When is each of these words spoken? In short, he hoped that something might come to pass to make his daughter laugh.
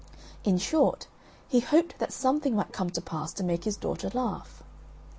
In 0.43 0.57
short, 0.57 1.05
he 1.47 1.59
hoped 1.59 1.99
that 1.99 2.11
something 2.11 2.55
might 2.55 2.71
come 2.73 2.89
to 2.89 3.01
pass 3.01 3.31
to 3.33 3.43
make 3.43 3.65
his 3.65 3.77
daughter 3.77 4.09
laugh. 4.15 4.63